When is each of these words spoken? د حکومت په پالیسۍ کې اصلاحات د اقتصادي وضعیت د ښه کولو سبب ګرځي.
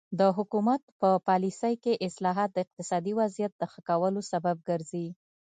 د 0.19 0.21
حکومت 0.37 0.81
په 1.01 1.09
پالیسۍ 1.27 1.73
کې 1.83 2.01
اصلاحات 2.07 2.49
د 2.53 2.57
اقتصادي 2.65 3.13
وضعیت 3.19 3.51
د 3.57 3.63
ښه 3.71 3.81
کولو 3.89 4.21
سبب 4.31 4.57
ګرځي. 4.69 5.07